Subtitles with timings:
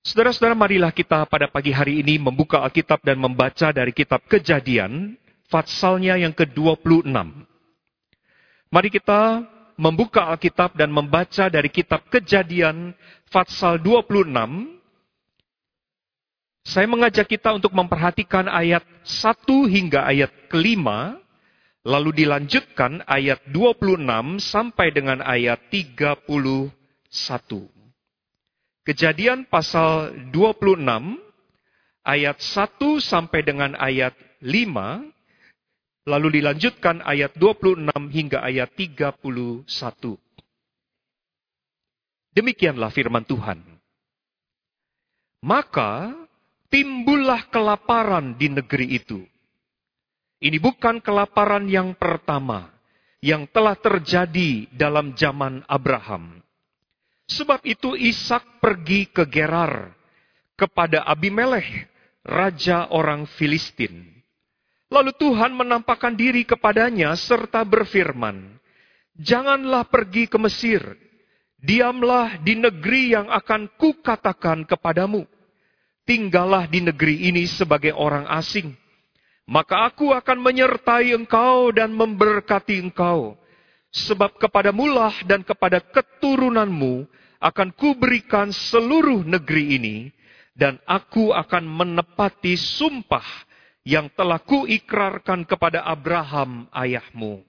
[0.00, 5.12] Saudara-saudara, marilah kita pada pagi hari ini membuka Alkitab dan membaca dari kitab Kejadian,
[5.52, 7.04] fatsalnya yang ke-26.
[8.72, 9.44] Mari kita
[9.76, 12.96] membuka Alkitab dan membaca dari kitab Kejadian,
[13.28, 14.80] fatsal 26.
[16.64, 21.20] Saya mengajak kita untuk memperhatikan ayat 1 hingga ayat kelima,
[21.84, 26.72] lalu dilanjutkan ayat 26 sampai dengan ayat 31.
[28.80, 30.80] Kejadian pasal 26
[32.00, 39.68] ayat 1 sampai dengan ayat 5 lalu dilanjutkan ayat 26 hingga ayat 31.
[42.32, 43.60] Demikianlah firman Tuhan.
[45.44, 46.16] Maka
[46.72, 49.20] timbullah kelaparan di negeri itu.
[50.40, 52.72] Ini bukan kelaparan yang pertama
[53.20, 56.40] yang telah terjadi dalam zaman Abraham
[57.30, 59.94] Sebab itu Ishak pergi ke Gerar
[60.58, 61.86] kepada Abimelech,
[62.26, 64.02] raja orang Filistin.
[64.90, 68.58] Lalu Tuhan menampakkan diri kepadanya serta berfirman,
[69.14, 70.82] Janganlah pergi ke Mesir,
[71.62, 75.22] diamlah di negeri yang akan kukatakan kepadamu.
[76.02, 78.74] Tinggallah di negeri ini sebagai orang asing.
[79.46, 83.38] Maka aku akan menyertai engkau dan memberkati engkau.
[83.90, 87.10] Sebab kepadamulah dan kepada keturunanmu
[87.42, 89.96] akan kuberikan seluruh negeri ini,
[90.54, 93.24] dan aku akan menepati sumpah
[93.82, 97.42] yang telah kuikrarkan kepada Abraham ayahmu.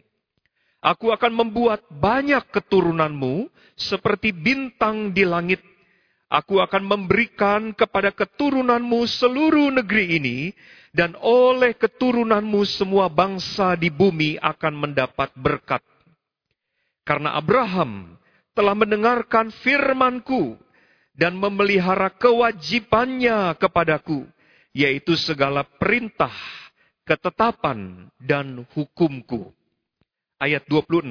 [0.82, 3.46] Aku akan membuat banyak keturunanmu
[3.78, 5.62] seperti bintang di langit.
[6.32, 10.38] Aku akan memberikan kepada keturunanmu seluruh negeri ini,
[10.90, 15.84] dan oleh keturunanmu semua bangsa di bumi akan mendapat berkat.
[17.02, 18.18] Karena Abraham
[18.54, 20.60] telah mendengarkan firmanku
[21.16, 24.28] dan memelihara kewajibannya kepadaku,
[24.72, 26.34] yaitu segala perintah,
[27.04, 29.52] ketetapan, dan hukumku.
[30.42, 31.06] Ayat 26.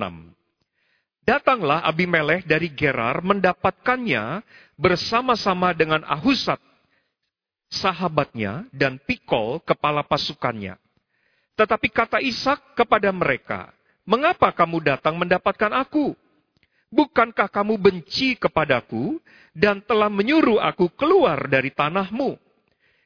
[1.23, 4.43] Datanglah Abimelech dari Gerar mendapatkannya
[4.75, 6.59] bersama-sama dengan Ahusat,
[7.71, 10.75] sahabatnya, dan Pikol, kepala pasukannya.
[11.55, 13.71] Tetapi kata Ishak kepada mereka,
[14.11, 16.19] Mengapa kamu datang mendapatkan aku?
[16.91, 19.23] Bukankah kamu benci kepadaku
[19.55, 22.35] dan telah menyuruh aku keluar dari tanahmu?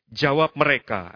[0.08, 1.12] Jawab mereka,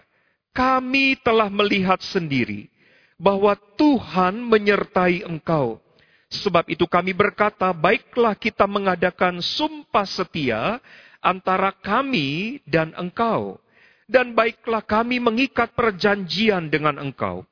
[0.53, 2.69] kami telah melihat sendiri
[3.17, 5.81] bahwa Tuhan menyertai engkau.
[6.29, 10.77] Sebab itu kami berkata, baiklah kita mengadakan sumpah setia
[11.17, 13.57] antara kami dan engkau.
[14.05, 17.48] Dan baiklah kami mengikat perjanjian dengan engkau.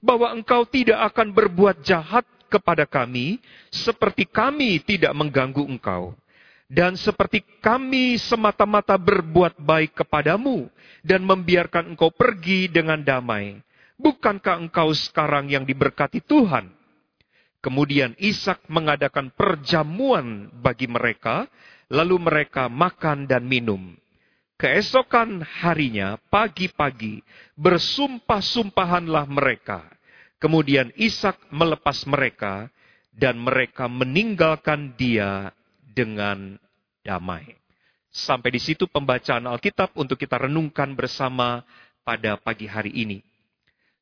[0.00, 3.38] Bahwa engkau tidak akan berbuat jahat kepada kami,
[3.70, 6.16] seperti kami tidak mengganggu engkau.
[6.70, 10.70] Dan seperti kami semata-mata berbuat baik kepadamu,
[11.02, 13.60] dan membiarkan engkau pergi dengan damai.
[14.00, 16.72] Bukankah engkau sekarang yang diberkati Tuhan?
[17.60, 21.44] Kemudian Ishak mengadakan perjamuan bagi mereka,
[21.92, 23.92] lalu mereka makan dan minum.
[24.60, 27.24] Keesokan harinya, pagi-pagi,
[27.56, 29.88] bersumpah-sumpahanlah mereka
[30.40, 32.72] Kemudian Ishak melepas mereka
[33.12, 35.52] dan mereka meninggalkan dia
[35.84, 36.56] dengan
[37.04, 37.60] damai.
[38.08, 41.60] Sampai di situ pembacaan Alkitab untuk kita renungkan bersama
[42.08, 43.20] pada pagi hari ini.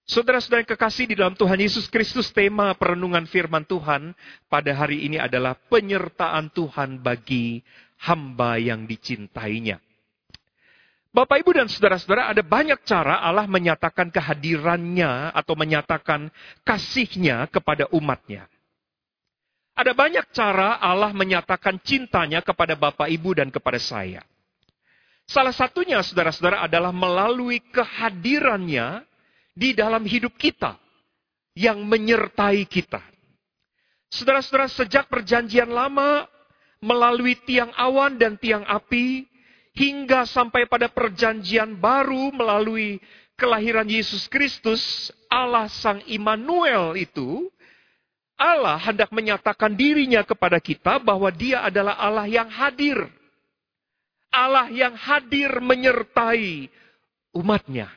[0.09, 4.17] Saudara-saudara yang kekasih di dalam Tuhan Yesus Kristus, tema perenungan firman Tuhan
[4.49, 7.61] pada hari ini adalah penyertaan Tuhan bagi
[8.01, 9.83] hamba yang dicintainya.
[11.09, 16.29] Bapak, Ibu, dan saudara-saudara, ada banyak cara Allah menyatakan kehadirannya atau menyatakan
[16.69, 18.45] kasihnya kepada umatnya.
[19.73, 24.21] Ada banyak cara Allah menyatakan cintanya kepada Bapak, Ibu, dan kepada saya.
[25.25, 29.05] Salah satunya, saudara-saudara, adalah melalui kehadirannya
[29.57, 30.77] di dalam hidup kita
[31.57, 33.01] yang menyertai kita.
[34.13, 36.29] Saudara-saudara, sejak perjanjian lama,
[36.85, 39.25] melalui tiang awan dan tiang api,
[39.79, 42.99] hingga sampai pada perjanjian baru melalui
[43.39, 47.47] kelahiran Yesus Kristus, Allah Sang Immanuel itu,
[48.35, 53.07] Allah hendak menyatakan dirinya kepada kita bahwa dia adalah Allah yang hadir.
[54.35, 56.69] Allah yang hadir menyertai
[57.33, 57.89] umatnya.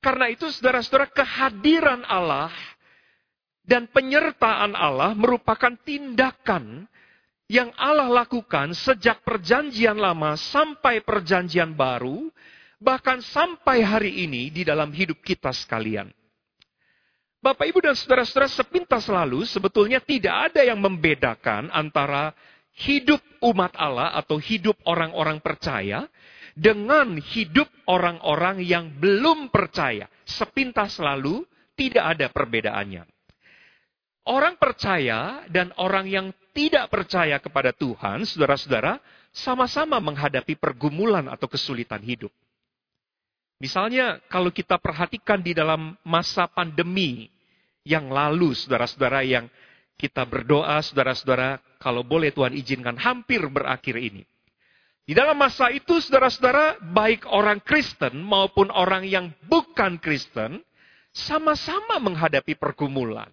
[0.00, 2.48] Karena itu saudara-saudara kehadiran Allah
[3.68, 6.88] dan penyertaan Allah merupakan tindakan
[7.50, 12.30] yang Allah lakukan sejak perjanjian lama sampai perjanjian baru,
[12.78, 16.14] bahkan sampai hari ini di dalam hidup kita sekalian.
[17.42, 22.30] Bapak, Ibu, dan saudara-saudara sepintas lalu sebetulnya tidak ada yang membedakan antara
[22.86, 26.06] hidup umat Allah atau hidup orang-orang percaya
[26.54, 30.06] dengan hidup orang-orang yang belum percaya.
[30.22, 31.42] Sepintas lalu
[31.74, 33.02] tidak ada perbedaannya.
[34.28, 38.98] Orang percaya dan orang yang tidak percaya kepada Tuhan, saudara-saudara,
[39.30, 42.30] sama-sama menghadapi pergumulan atau kesulitan hidup.
[43.60, 47.28] Misalnya, kalau kita perhatikan di dalam masa pandemi
[47.84, 49.46] yang lalu, saudara-saudara, yang
[50.00, 54.24] kita berdoa, saudara-saudara, kalau boleh Tuhan izinkan, hampir berakhir ini.
[55.04, 60.62] Di dalam masa itu, saudara-saudara, baik orang Kristen maupun orang yang bukan Kristen,
[61.12, 63.28] sama-sama menghadapi pergumulan.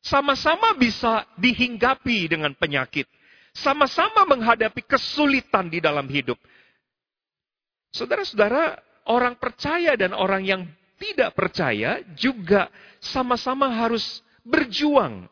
[0.00, 3.04] Sama-sama bisa dihinggapi dengan penyakit.
[3.52, 6.38] Sama-sama menghadapi kesulitan di dalam hidup.
[7.92, 8.78] Saudara-saudara,
[9.10, 10.62] orang percaya dan orang yang
[10.96, 12.70] tidak percaya juga
[13.02, 15.26] sama-sama harus berjuang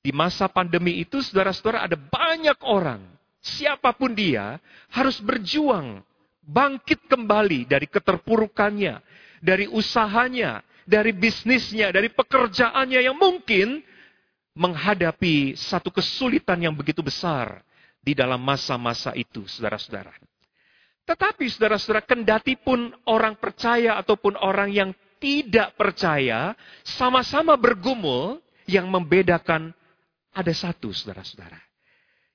[0.00, 3.04] di masa pandemi itu, saudara-saudara, ada banyak orang,
[3.44, 4.56] siapa pun dia,
[4.88, 6.00] harus berjuang,
[6.40, 9.04] bangkit kembali dari keterpurukannya,
[9.44, 13.78] dari usahanya, dari bisnisnya, dari pekerjaannya yang mungkin
[14.58, 17.62] menghadapi satu kesulitan yang begitu besar
[18.02, 20.10] di dalam masa-masa itu, saudara-saudara.
[21.06, 24.90] Tetapi saudara-saudara, kendati pun orang percaya ataupun orang yang
[25.22, 29.70] tidak percaya, sama-sama bergumul yang membedakan
[30.34, 31.60] ada satu, saudara-saudara.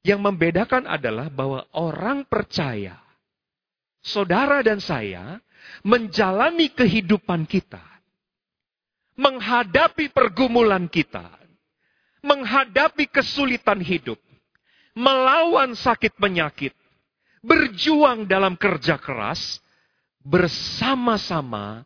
[0.05, 3.01] Yang membedakan adalah bahwa orang percaya,
[4.05, 5.41] saudara dan saya,
[5.81, 7.81] menjalani kehidupan kita,
[9.15, 11.27] menghadapi pergumulan kita,
[12.23, 14.19] menghadapi kesulitan hidup,
[14.95, 16.75] melawan sakit penyakit,
[17.43, 19.59] berjuang dalam kerja keras,
[20.25, 21.83] bersama-sama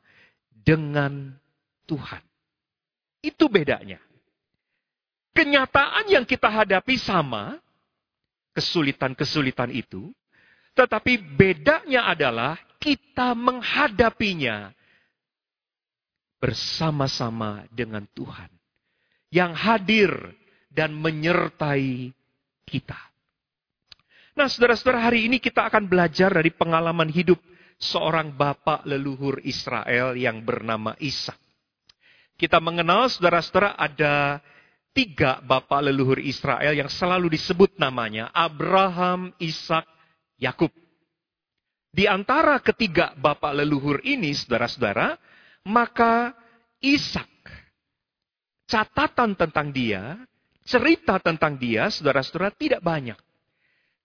[0.54, 1.36] dengan
[1.86, 2.24] Tuhan.
[3.20, 4.00] Itu bedanya
[5.40, 7.56] kenyataan yang kita hadapi sama,
[8.52, 10.12] kesulitan-kesulitan itu,
[10.76, 14.76] tetapi bedanya adalah kita menghadapinya
[16.40, 18.50] bersama-sama dengan Tuhan
[19.30, 20.10] yang hadir
[20.72, 22.16] dan menyertai
[22.66, 22.98] kita.
[24.40, 27.38] Nah, saudara-saudara, hari ini kita akan belajar dari pengalaman hidup
[27.76, 31.36] seorang bapak leluhur Israel yang bernama Ishak.
[32.40, 34.40] Kita mengenal, saudara-saudara, ada
[34.96, 39.84] tiga bapak leluhur Israel yang selalu disebut namanya Abraham, Ishak,
[40.40, 40.72] Yakub.
[41.90, 45.20] Di antara ketiga bapak leluhur ini, saudara-saudara,
[45.70, 46.34] maka
[46.82, 47.30] Ishak,
[48.66, 50.18] catatan tentang dia,
[50.66, 53.20] cerita tentang dia, saudara-saudara, tidak banyak.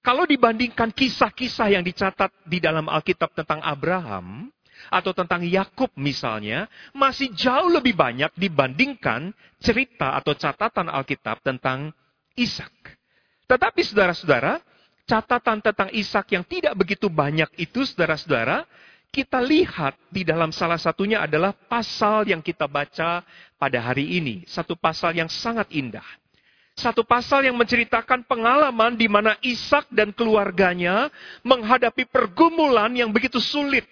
[0.05, 4.53] Kalau dibandingkan kisah-kisah yang dicatat di dalam Alkitab tentang Abraham,
[4.91, 9.33] atau tentang Yakub misalnya masih jauh lebih banyak dibandingkan
[9.63, 11.95] cerita atau catatan Alkitab tentang
[12.35, 12.73] Ishak.
[13.47, 14.59] Tetapi saudara-saudara,
[15.07, 18.67] catatan tentang Ishak yang tidak begitu banyak itu saudara-saudara,
[19.15, 23.23] kita lihat di dalam salah satunya adalah pasal yang kita baca
[23.55, 26.05] pada hari ini, satu pasal yang sangat indah.
[26.75, 31.07] Satu pasal yang menceritakan pengalaman di mana Ishak dan keluarganya
[31.47, 33.87] menghadapi pergumulan yang begitu sulit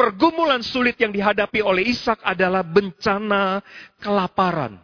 [0.00, 3.60] pergumulan sulit yang dihadapi oleh Ishak adalah bencana
[4.00, 4.80] kelaparan.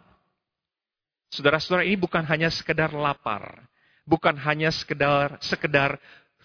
[1.33, 3.65] Saudara-saudara ini bukan hanya sekedar lapar,
[4.05, 5.97] bukan hanya sekedar sekedar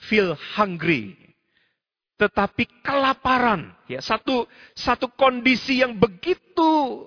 [0.09, 1.32] feel hungry,
[2.23, 3.75] tetapi kelaparan.
[3.91, 4.47] Ya, satu
[4.79, 7.03] satu kondisi yang begitu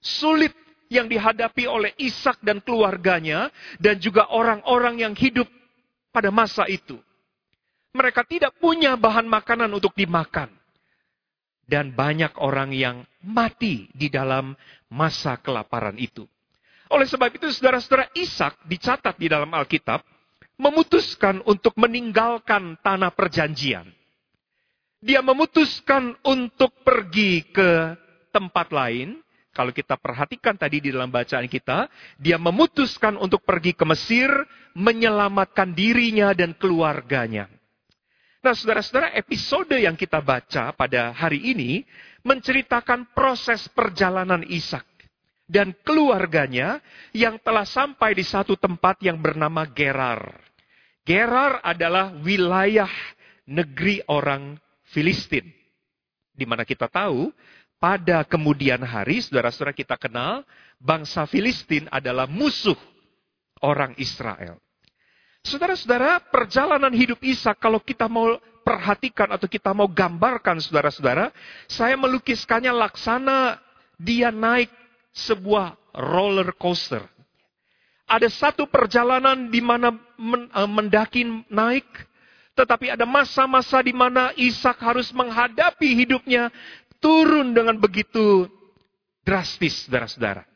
[0.00, 0.56] sulit
[0.88, 5.44] yang dihadapi oleh Ishak dan keluarganya dan juga orang-orang yang hidup
[6.08, 6.96] pada masa itu.
[7.92, 10.48] Mereka tidak punya bahan makanan untuk dimakan
[11.68, 14.56] dan banyak orang yang mati di dalam
[14.88, 16.24] masa kelaparan itu.
[16.88, 20.04] Oleh sebab itu, saudara-saudara Ishak dicatat di dalam Alkitab
[20.58, 23.88] memutuskan untuk meninggalkan tanah perjanjian.
[25.04, 27.92] Dia memutuskan untuk pergi ke
[28.32, 29.20] tempat lain.
[29.52, 34.32] Kalau kita perhatikan tadi di dalam bacaan kita, dia memutuskan untuk pergi ke Mesir,
[34.72, 37.46] menyelamatkan dirinya dan keluarganya.
[38.40, 41.84] Nah, saudara-saudara, episode yang kita baca pada hari ini
[42.24, 44.88] menceritakan proses perjalanan Ishak
[45.44, 46.80] dan keluarganya
[47.12, 50.32] yang telah sampai di satu tempat yang bernama Gerar.
[51.04, 52.88] Gerar adalah wilayah
[53.44, 54.63] negeri orang
[54.94, 55.50] Filistin.
[56.30, 57.34] Di mana kita tahu,
[57.82, 60.46] pada kemudian hari, saudara-saudara kita kenal,
[60.78, 62.78] bangsa Filistin adalah musuh
[63.58, 64.62] orang Israel.
[65.44, 71.28] Saudara-saudara, perjalanan hidup Ishak kalau kita mau perhatikan atau kita mau gambarkan saudara-saudara,
[71.68, 73.60] saya melukiskannya laksana
[74.00, 74.72] dia naik
[75.12, 77.04] sebuah roller coaster.
[78.08, 81.84] Ada satu perjalanan di mana eh, mendaki naik,
[82.54, 86.54] tetapi ada masa-masa di mana Ishak harus menghadapi hidupnya
[87.02, 88.46] turun dengan begitu
[89.26, 90.46] drastis, saudara-saudara.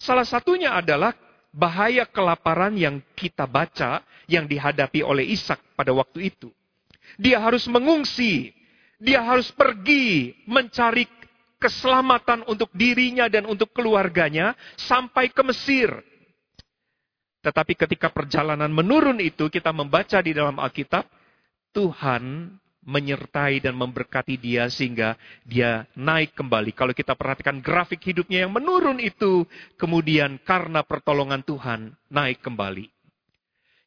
[0.00, 1.12] Salah satunya adalah
[1.50, 6.54] bahaya kelaparan yang kita baca yang dihadapi oleh Ishak pada waktu itu.
[7.18, 8.54] Dia harus mengungsi,
[9.02, 11.04] dia harus pergi mencari
[11.60, 15.90] keselamatan untuk dirinya dan untuk keluarganya sampai ke Mesir.
[17.40, 21.19] Tetapi ketika perjalanan menurun itu, kita membaca di dalam Alkitab,
[21.70, 26.72] Tuhan menyertai dan memberkati dia sehingga dia naik kembali.
[26.72, 29.44] Kalau kita perhatikan grafik hidupnya yang menurun itu,
[29.76, 32.88] kemudian karena pertolongan Tuhan naik kembali.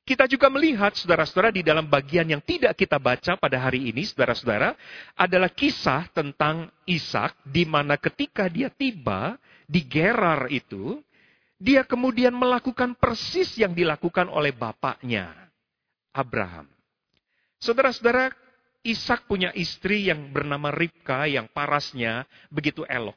[0.04, 4.76] Kita juga melihat, saudara-saudara, di dalam bagian yang tidak kita baca pada hari ini, saudara-saudara,
[5.16, 11.00] adalah kisah tentang Ishak, di mana ketika dia tiba di Gerar itu,
[11.56, 15.32] dia kemudian melakukan persis yang dilakukan oleh bapaknya,
[16.12, 16.68] Abraham.
[17.64, 18.28] Saudara-saudara,
[18.84, 23.16] Ishak punya istri yang bernama Ribka yang parasnya begitu elok.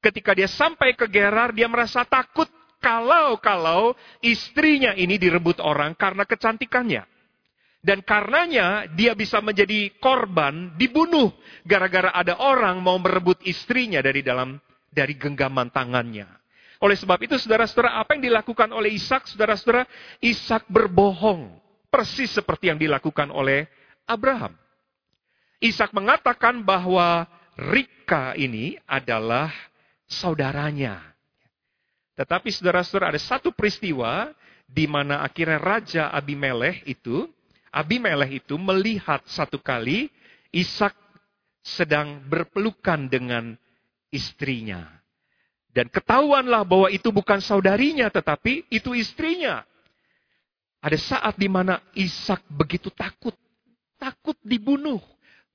[0.00, 2.48] Ketika dia sampai ke Gerar, dia merasa takut
[2.80, 3.92] kalau-kalau
[4.24, 7.04] istrinya ini direbut orang karena kecantikannya.
[7.84, 11.28] Dan karenanya dia bisa menjadi korban, dibunuh
[11.64, 14.56] gara-gara ada orang mau merebut istrinya dari dalam
[14.88, 16.28] dari genggaman tangannya.
[16.80, 19.84] Oleh sebab itu, saudara-saudara, apa yang dilakukan oleh Ishak, saudara-saudara,
[20.24, 21.60] Ishak berbohong.
[21.90, 23.66] Persis seperti yang dilakukan oleh
[24.06, 24.54] Abraham.
[25.60, 27.28] Ishak mengatakan bahwa
[27.58, 29.52] Rika ini adalah
[30.08, 31.02] saudaranya.
[32.16, 34.32] Tetapi saudara-saudara ada satu peristiwa
[34.64, 37.28] di mana akhirnya Raja Abimelech itu,
[37.74, 40.08] Abimelech itu melihat satu kali
[40.50, 40.94] Ishak
[41.60, 43.54] sedang berpelukan dengan
[44.10, 44.88] istrinya.
[45.70, 49.62] Dan ketahuanlah bahwa itu bukan saudarinya, tetapi itu istrinya.
[50.80, 53.36] Ada saat di mana Ishak begitu takut.
[54.00, 55.00] Takut dibunuh.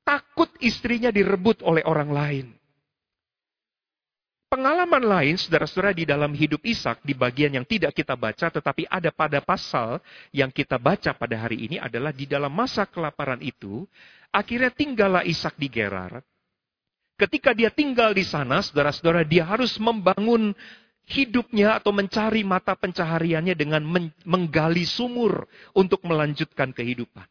[0.06, 2.46] Takut istrinya direbut oleh orang lain.
[4.46, 9.10] Pengalaman lain, saudara-saudara, di dalam hidup Ishak, di bagian yang tidak kita baca, tetapi ada
[9.10, 9.98] pada pasal
[10.30, 13.84] yang kita baca pada hari ini adalah di dalam masa kelaparan itu,
[14.30, 16.22] akhirnya tinggallah Ishak di Gerar,
[17.16, 20.52] Ketika dia tinggal di sana, saudara-saudara, dia harus membangun
[21.06, 23.82] hidupnya atau mencari mata pencahariannya dengan
[24.26, 25.46] menggali sumur
[25.78, 27.26] untuk melanjutkan kehidupan.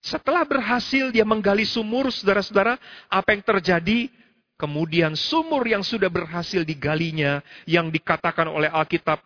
[0.00, 2.80] Setelah berhasil dia menggali sumur, saudara-saudara,
[3.12, 4.08] apa yang terjadi?
[4.56, 9.20] Kemudian sumur yang sudah berhasil digalinya, yang dikatakan oleh Alkitab,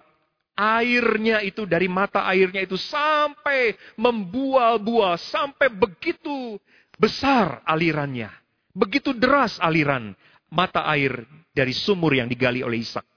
[0.54, 6.58] airnya itu dari mata airnya itu sampai membual-bual, sampai begitu
[6.99, 8.30] besar alirannya.
[8.75, 10.14] Begitu deras aliran
[10.50, 11.23] mata air
[11.54, 13.13] dari sumur yang digali oleh Ishak.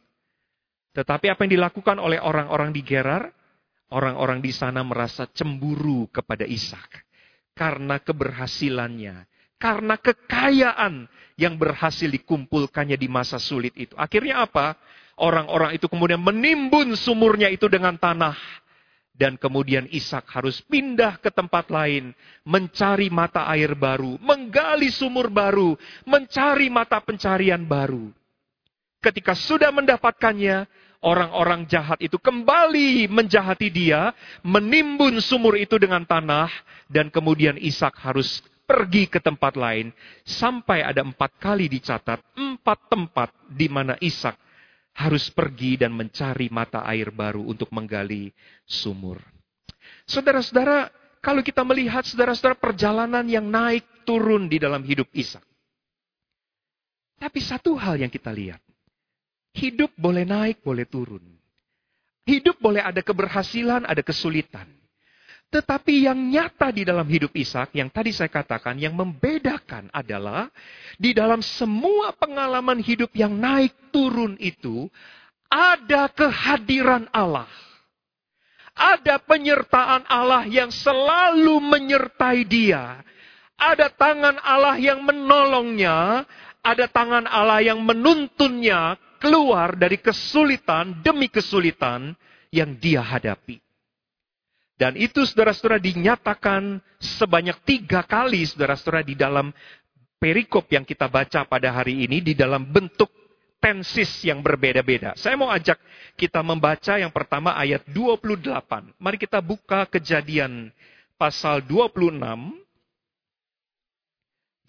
[0.97, 3.29] Tetapi apa yang dilakukan oleh orang-orang di Gerar?
[3.93, 7.05] Orang-orang di sana merasa cemburu kepada Ishak.
[7.53, 9.29] Karena keberhasilannya.
[9.61, 11.05] Karena kekayaan
[11.37, 13.93] yang berhasil dikumpulkannya di masa sulit itu.
[13.93, 14.73] Akhirnya apa?
[15.21, 18.37] Orang-orang itu kemudian menimbun sumurnya itu dengan tanah
[19.17, 22.13] dan kemudian Ishak harus pindah ke tempat lain,
[22.45, 25.73] mencari mata air baru, menggali sumur baru,
[26.05, 28.13] mencari mata pencarian baru.
[29.01, 30.69] Ketika sudah mendapatkannya,
[31.01, 36.49] orang-orang jahat itu kembali menjahati dia, menimbun sumur itu dengan tanah,
[36.89, 39.95] dan kemudian Ishak harus pergi ke tempat lain.
[40.27, 44.35] Sampai ada empat kali dicatat, empat tempat di mana Ishak
[44.97, 48.33] harus pergi dan mencari mata air baru untuk menggali
[48.65, 49.21] sumur.
[50.09, 50.89] Saudara-saudara,
[51.21, 55.45] kalau kita melihat saudara-saudara perjalanan yang naik turun di dalam hidup Ishak.
[57.17, 58.61] Tapi satu hal yang kita lihat.
[59.57, 61.25] Hidup boleh naik, boleh turun.
[62.29, 64.69] Hidup boleh ada keberhasilan, ada kesulitan.
[65.47, 70.51] Tetapi yang nyata di dalam hidup Ishak, yang tadi saya katakan, yang membedakan adalah
[70.99, 74.91] di dalam semua pengalaman hidup yang naik turun itu,
[75.47, 77.47] ada kehadiran Allah.
[78.77, 83.01] Ada penyertaan Allah yang selalu menyertai dia.
[83.57, 86.27] Ada tangan Allah yang menolongnya,
[86.61, 92.15] ada tangan Allah yang menuntunnya keluar dari kesulitan demi kesulitan
[92.53, 93.59] yang dia hadapi.
[94.77, 99.49] Dan itu saudara-saudara dinyatakan sebanyak tiga kali saudara-saudara di dalam
[100.21, 103.09] perikop yang kita baca pada hari ini di dalam bentuk
[103.57, 105.17] tensis yang berbeda-beda.
[105.17, 105.81] Saya mau ajak
[106.13, 108.53] kita membaca yang pertama ayat 28.
[109.01, 110.69] Mari kita buka kejadian
[111.17, 112.21] pasal 26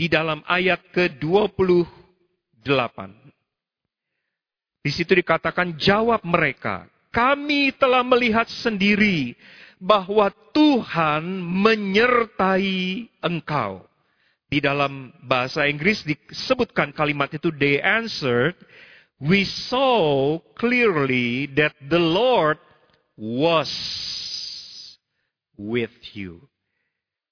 [0.00, 2.96] di dalam ayat ke-28.
[4.88, 9.36] Di situ dikatakan jawab mereka, kami telah melihat sendiri
[9.76, 13.84] bahwa Tuhan menyertai engkau.
[14.48, 18.56] Di dalam bahasa Inggris disebutkan kalimat itu, they answered,
[19.20, 22.56] we saw clearly that the Lord
[23.12, 23.68] was
[25.52, 26.48] with you.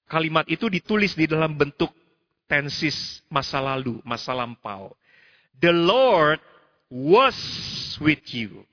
[0.05, 1.89] Kalimat itu ditulis di dalam bentuk
[2.45, 4.93] tensis masa lalu, masa lampau.
[5.57, 6.37] The Lord
[6.91, 7.37] was
[7.99, 8.63] with you.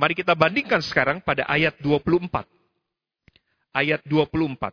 [0.00, 2.48] Mari kita bandingkan sekarang pada ayat 24.
[3.76, 4.72] Ayat 24.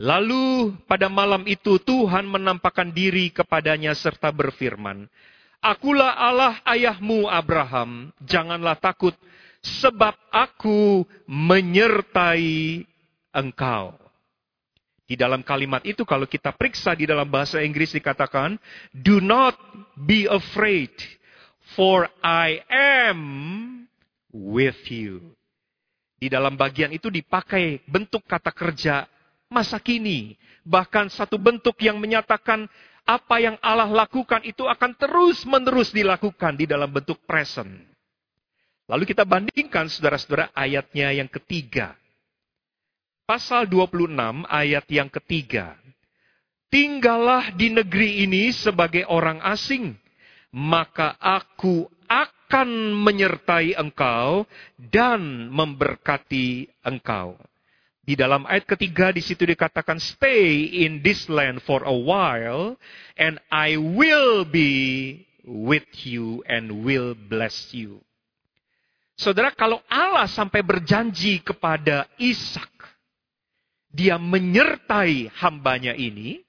[0.00, 5.04] Lalu pada malam itu Tuhan menampakkan diri kepadanya serta berfirman,
[5.60, 9.12] Akulah Allah ayahmu Abraham, janganlah takut,
[9.60, 12.88] sebab aku menyertai
[13.28, 13.92] engkau.
[15.10, 18.54] Di dalam kalimat itu kalau kita periksa di dalam bahasa Inggris dikatakan,
[18.94, 19.58] Do not
[19.98, 20.94] be afraid,
[21.74, 23.18] for I am
[24.30, 25.34] with you.
[26.14, 29.10] Di dalam bagian itu dipakai bentuk kata kerja
[29.50, 30.38] masa kini.
[30.62, 32.70] Bahkan satu bentuk yang menyatakan
[33.02, 37.82] apa yang Allah lakukan itu akan terus-menerus dilakukan di dalam bentuk present.
[38.86, 41.98] Lalu kita bandingkan saudara-saudara ayatnya yang ketiga.
[43.30, 44.10] Pasal 26
[44.50, 45.78] ayat yang ketiga.
[46.66, 49.94] Tinggallah di negeri ini sebagai orang asing,
[50.50, 57.38] maka aku akan menyertai engkau dan memberkati engkau.
[58.02, 62.74] Di dalam ayat ketiga di situ dikatakan stay in this land for a while
[63.14, 68.02] and I will be with you and will bless you.
[69.14, 72.79] Saudara, kalau Allah sampai berjanji kepada Ishak,
[73.90, 76.40] dia menyertai hambanya ini,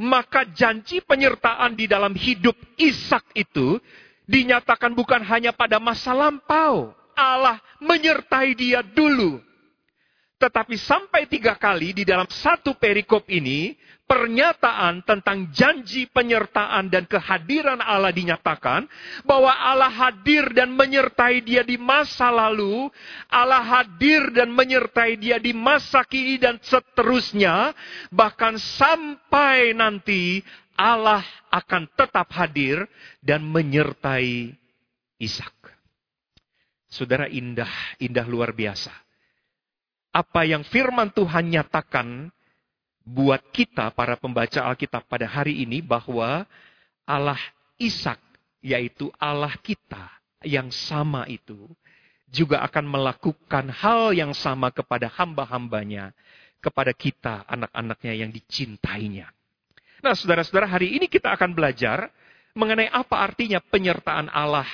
[0.00, 3.80] maka janji penyertaan di dalam hidup Ishak itu
[4.24, 6.96] dinyatakan bukan hanya pada masa lampau.
[7.16, 9.49] Allah menyertai dia dulu
[10.40, 13.76] tetapi sampai tiga kali di dalam satu perikop ini,
[14.08, 18.88] pernyataan tentang janji penyertaan dan kehadiran Allah dinyatakan
[19.28, 22.88] bahwa Allah hadir dan menyertai dia di masa lalu,
[23.28, 27.76] Allah hadir dan menyertai dia di masa kini dan seterusnya,
[28.08, 30.40] bahkan sampai nanti
[30.72, 31.20] Allah
[31.52, 32.88] akan tetap hadir
[33.20, 34.56] dan menyertai
[35.20, 35.52] Ishak.
[36.88, 37.68] Saudara indah,
[38.00, 39.09] indah luar biasa
[40.10, 42.30] apa yang firman Tuhan nyatakan
[43.06, 46.46] buat kita para pembaca Alkitab pada hari ini bahwa
[47.06, 47.40] Allah
[47.80, 48.18] Ishak
[48.60, 50.10] yaitu Allah kita
[50.44, 51.56] yang sama itu
[52.30, 56.14] juga akan melakukan hal yang sama kepada hamba-hambanya,
[56.62, 59.26] kepada kita anak-anaknya yang dicintainya.
[60.00, 62.08] Nah saudara-saudara hari ini kita akan belajar
[62.54, 64.68] mengenai apa artinya penyertaan Allah,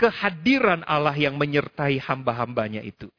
[0.00, 3.12] kehadiran Allah yang menyertai hamba-hambanya itu.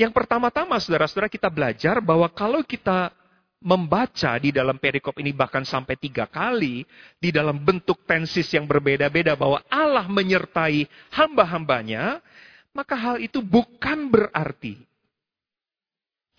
[0.00, 3.12] Yang pertama-tama saudara-saudara kita belajar bahwa kalau kita
[3.60, 6.88] membaca di dalam perikop ini bahkan sampai tiga kali
[7.20, 12.24] di dalam bentuk tensis yang berbeda-beda bahwa Allah menyertai hamba-hambanya,
[12.72, 14.80] maka hal itu bukan berarti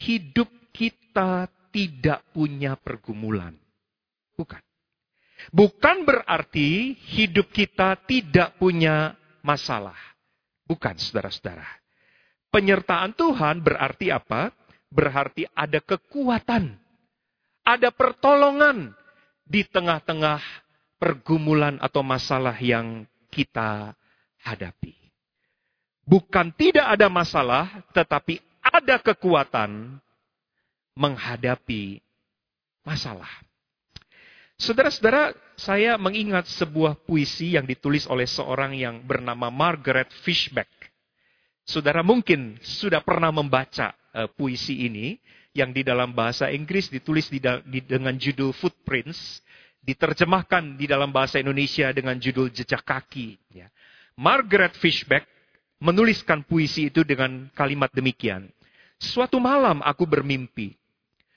[0.02, 3.54] hidup kita tidak punya pergumulan.
[4.34, 4.62] Bukan.
[5.54, 9.13] Bukan berarti hidup kita tidak punya
[9.45, 9.97] masalah.
[10.65, 11.80] Bukan, saudara-saudara.
[12.51, 14.51] Penyertaan Tuhan berarti apa?
[14.91, 16.75] Berarti ada kekuatan,
[17.63, 18.91] ada pertolongan
[19.47, 20.43] di tengah-tengah
[20.99, 23.95] pergumulan atau masalah yang kita
[24.43, 24.91] hadapi.
[26.03, 30.03] Bukan tidak ada masalah, tetapi ada kekuatan
[30.91, 32.03] menghadapi
[32.83, 33.31] masalah.
[34.59, 40.90] Saudara-saudara, saya mengingat sebuah puisi yang ditulis oleh seorang yang bernama Margaret Fishback.
[41.65, 45.15] Saudara mungkin sudah pernah membaca uh, puisi ini
[45.52, 49.43] yang di dalam bahasa Inggris ditulis di, di, dengan judul Footprints,
[49.84, 53.36] diterjemahkan di dalam bahasa Indonesia dengan judul Jejak Kaki.
[53.52, 53.67] Ya.
[54.15, 55.28] Margaret Fishback
[55.82, 58.47] menuliskan puisi itu dengan kalimat demikian.
[59.02, 60.78] Suatu malam aku bermimpi.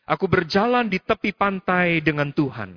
[0.04, 2.76] Aku berjalan di tepi pantai dengan Tuhan.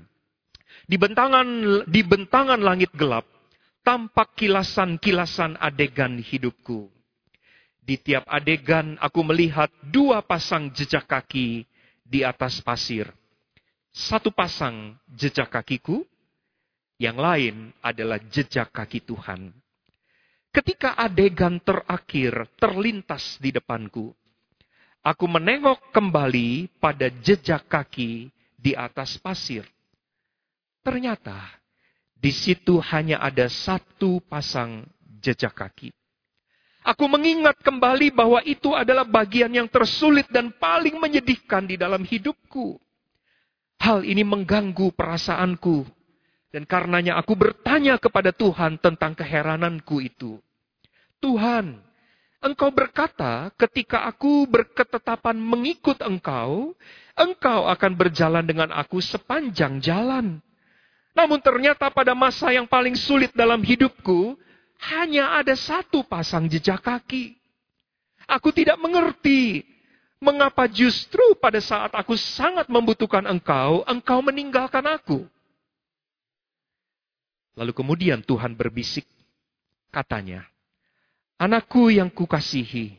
[0.88, 1.48] Di bentangan,
[1.84, 3.28] di bentangan langit gelap,
[3.84, 6.88] tampak kilasan-kilasan adegan hidupku.
[7.88, 11.63] Di tiap adegan aku melihat dua pasang jejak kaki
[12.04, 13.08] di atas pasir.
[13.95, 16.04] Satu pasang jejak kakiku,
[17.00, 19.56] yang lain adalah jejak kaki Tuhan.
[20.52, 24.12] Ketika adegan terakhir terlintas di depanku,
[25.00, 28.28] aku menengok kembali pada jejak kaki
[28.60, 29.63] di atas pasir.
[30.84, 31.39] Ternyata
[32.12, 34.84] di situ hanya ada satu pasang
[35.23, 35.95] jejak kaki.
[36.88, 42.80] Aku mengingat kembali bahwa itu adalah bagian yang tersulit dan paling menyedihkan di dalam hidupku.
[43.84, 45.84] Hal ini mengganggu perasaanku.
[46.47, 50.39] Dan karenanya aku bertanya kepada Tuhan tentang keherananku itu.
[51.19, 51.84] Tuhan,
[52.39, 56.71] Engkau berkata ketika aku berketetapan mengikut Engkau,
[57.19, 60.39] Engkau akan berjalan dengan aku sepanjang jalan.
[61.12, 64.39] Namun ternyata pada masa yang paling sulit dalam hidupku,
[64.78, 67.34] hanya ada satu pasang jejak kaki.
[68.28, 69.63] Aku tidak mengerti
[70.18, 75.26] mengapa justru pada saat aku sangat membutuhkan engkau, engkau meninggalkan aku.
[77.58, 79.06] Lalu kemudian Tuhan berbisik,
[79.90, 80.46] katanya,
[81.38, 82.98] Anakku yang kukasihi,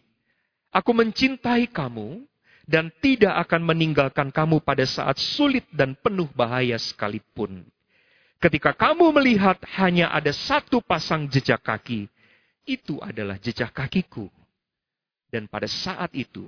[0.70, 2.22] aku mencintai kamu
[2.66, 7.66] dan tidak akan meninggalkan kamu pada saat sulit dan penuh bahaya sekalipun.
[8.38, 12.06] Ketika kamu melihat hanya ada satu pasang jejak kaki,
[12.62, 14.30] itu adalah jejak kakiku.
[15.26, 16.46] Dan pada saat itu,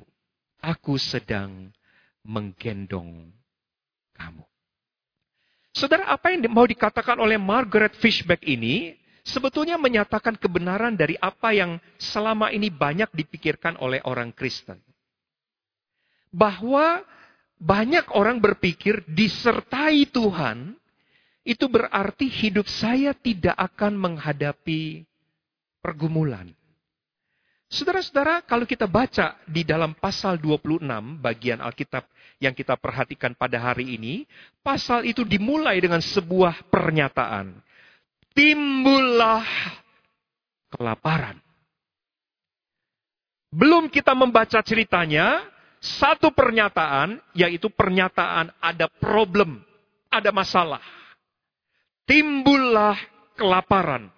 [0.63, 1.75] aku sedang
[2.23, 3.35] menggendong
[4.15, 4.47] kamu.
[5.75, 8.95] Saudara, apa yang mau dikatakan oleh Margaret Fishback ini
[9.27, 14.79] sebetulnya menyatakan kebenaran dari apa yang selama ini banyak dipikirkan oleh orang Kristen.
[16.31, 17.03] Bahwa
[17.61, 20.80] banyak orang berpikir disertai Tuhan
[21.51, 25.03] itu berarti hidup saya tidak akan menghadapi
[25.83, 26.47] pergumulan.
[27.67, 30.83] Saudara-saudara, kalau kita baca di dalam pasal 26
[31.19, 32.07] bagian Alkitab
[32.39, 34.27] yang kita perhatikan pada hari ini,
[34.63, 37.51] pasal itu dimulai dengan sebuah pernyataan.
[38.31, 39.47] Timbullah
[40.71, 41.39] kelaparan.
[43.51, 45.43] Belum kita membaca ceritanya,
[45.83, 49.63] satu pernyataan, yaitu pernyataan ada problem,
[50.11, 50.83] ada masalah
[52.11, 52.99] timbullah
[53.39, 54.11] kelaparan.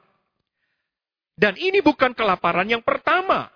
[1.36, 3.52] Dan ini bukan kelaparan yang pertama.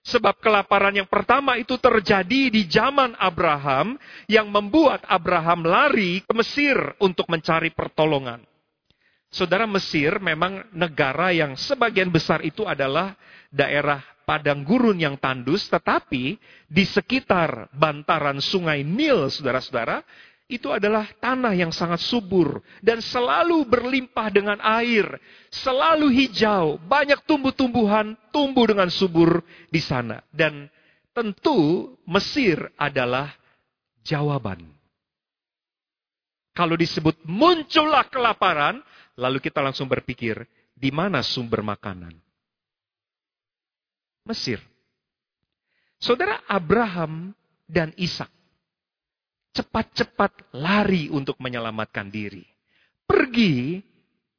[0.00, 6.74] Sebab kelaparan yang pertama itu terjadi di zaman Abraham yang membuat Abraham lari ke Mesir
[6.98, 8.40] untuk mencari pertolongan.
[9.30, 13.14] Saudara Mesir memang negara yang sebagian besar itu adalah
[13.52, 20.00] daerah padang gurun yang tandus, tetapi di sekitar bantaran sungai Nil, saudara-saudara,
[20.50, 25.06] itu adalah tanah yang sangat subur dan selalu berlimpah dengan air,
[25.46, 30.18] selalu hijau, banyak tumbuh-tumbuhan tumbuh dengan subur di sana.
[30.34, 30.66] Dan
[31.14, 33.30] tentu Mesir adalah
[34.02, 34.66] jawaban.
[36.50, 38.82] Kalau disebut muncullah kelaparan,
[39.14, 40.42] lalu kita langsung berpikir,
[40.74, 42.18] di mana sumber makanan?
[44.26, 44.58] Mesir.
[46.02, 47.30] Saudara Abraham
[47.70, 48.39] dan Ishak
[49.50, 52.46] cepat-cepat lari untuk menyelamatkan diri.
[53.06, 53.82] Pergi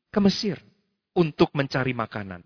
[0.07, 0.59] ke Mesir
[1.15, 2.39] untuk mencari makanan.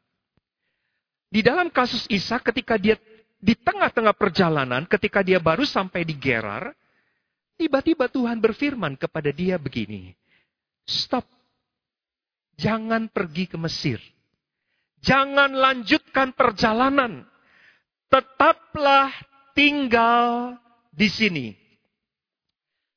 [1.29, 2.97] Di dalam kasus Isa ketika dia
[3.37, 6.73] di tengah-tengah perjalanan, ketika dia baru sampai di Gerar,
[7.59, 10.17] tiba-tiba Tuhan berfirman kepada dia begini,
[10.85, 11.25] Stop,
[12.57, 14.01] jangan pergi ke Mesir.
[15.05, 17.29] Jangan lanjutkan perjalanan.
[18.09, 19.13] Tetaplah
[19.53, 20.57] tinggal
[20.89, 21.64] di sini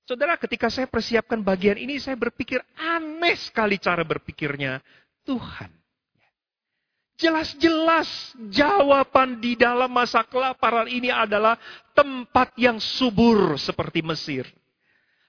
[0.08, 4.80] Saudara, ketika saya persiapkan bagian ini, saya berpikir aneh sekali cara berpikirnya
[5.28, 5.68] Tuhan.
[7.20, 11.60] Jelas-jelas jawaban di dalam masa kelaparan ini adalah
[11.92, 14.48] tempat yang subur seperti Mesir.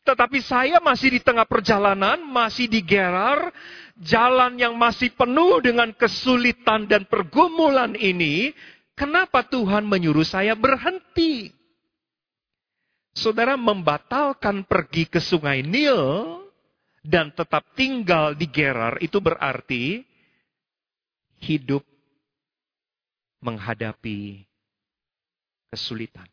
[0.08, 3.52] Tetapi saya masih di tengah perjalanan, masih di Gerar,
[4.00, 8.56] jalan yang masih penuh dengan kesulitan dan pergumulan ini.
[8.96, 11.59] Kenapa Tuhan menyuruh saya berhenti?
[13.14, 16.02] Saudara membatalkan pergi ke sungai Nil
[17.04, 20.04] dan tetap tinggal di Gerar, itu berarti
[21.40, 21.84] hidup
[23.40, 24.44] menghadapi
[25.72, 26.28] kesulitan.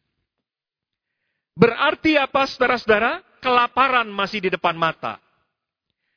[1.56, 3.24] Berarti apa saudara-saudara?
[3.40, 5.22] Kelaparan masih di depan mata.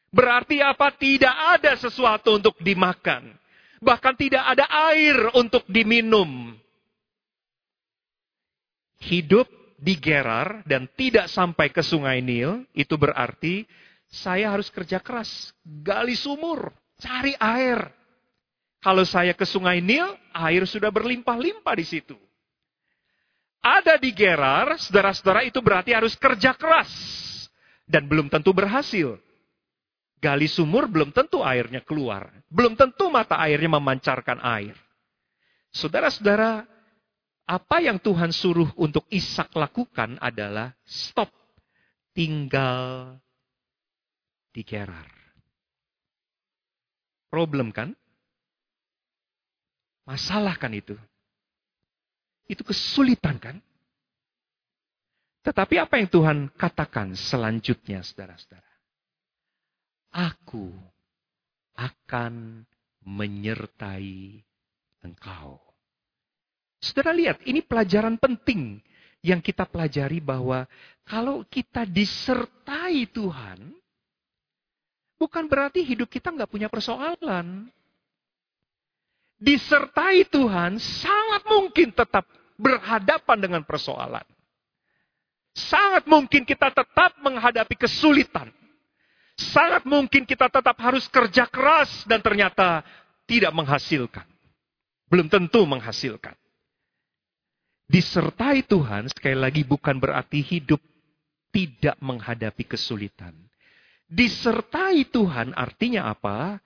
[0.10, 0.90] Berarti apa?
[0.90, 3.38] Tidak ada sesuatu untuk dimakan.
[3.80, 6.58] Bahkan tidak ada air untuk diminum.
[9.00, 9.48] Hidup
[9.80, 13.64] di Gerar dan tidak sampai ke sungai Nil, itu berarti
[14.12, 17.88] saya harus kerja keras, gali sumur, cari air.
[18.80, 22.16] Kalau saya ke sungai Nil, air sudah berlimpah-limpah di situ.
[23.60, 26.92] Ada di Gerar, saudara-saudara itu berarti harus kerja keras.
[27.84, 29.20] Dan belum tentu berhasil.
[30.20, 32.32] Gali sumur belum tentu airnya keluar.
[32.48, 34.76] Belum tentu mata airnya memancarkan air.
[35.76, 36.64] Saudara-saudara,
[37.50, 41.34] apa yang Tuhan suruh untuk Ishak lakukan adalah stop,
[42.14, 43.18] tinggal
[44.54, 45.10] di Gerar.
[47.34, 47.90] Problem kan?
[50.06, 50.94] Masalah kan itu.
[52.46, 53.58] Itu kesulitan kan?
[55.42, 58.74] Tetapi apa yang Tuhan katakan selanjutnya, saudara-saudara?
[60.14, 60.74] Aku
[61.78, 62.66] akan
[63.06, 64.42] menyertai
[65.02, 65.69] engkau.
[66.80, 68.80] Saudara lihat, ini pelajaran penting
[69.20, 70.64] yang kita pelajari bahwa
[71.04, 73.76] kalau kita disertai Tuhan,
[75.20, 77.68] bukan berarti hidup kita nggak punya persoalan.
[79.40, 84.24] Disertai Tuhan sangat mungkin tetap berhadapan dengan persoalan.
[85.56, 88.52] Sangat mungkin kita tetap menghadapi kesulitan.
[89.36, 92.84] Sangat mungkin kita tetap harus kerja keras dan ternyata
[93.28, 94.28] tidak menghasilkan.
[95.08, 96.39] Belum tentu menghasilkan.
[97.90, 100.78] Disertai Tuhan, sekali lagi bukan berarti hidup
[101.50, 103.34] tidak menghadapi kesulitan.
[104.06, 106.62] Disertai Tuhan artinya apa?